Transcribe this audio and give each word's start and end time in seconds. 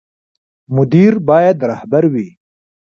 مدیر 0.75 1.13
باید 1.27 1.57
رهبر 1.71 2.03
وي 2.13 2.27